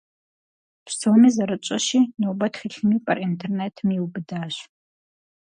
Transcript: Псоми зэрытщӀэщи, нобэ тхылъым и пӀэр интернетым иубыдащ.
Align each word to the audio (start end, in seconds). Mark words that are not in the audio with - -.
Псоми 0.85 1.29
зэрытщӀэщи, 1.35 1.99
нобэ 2.21 2.47
тхылъым 2.51 2.89
и 2.97 2.99
пӀэр 3.03 3.17
интернетым 3.29 3.89
иубыдащ. 3.97 4.55